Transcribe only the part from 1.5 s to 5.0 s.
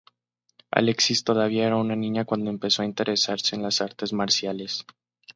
era una niña cuando empezó a interesarse en las artes marciales.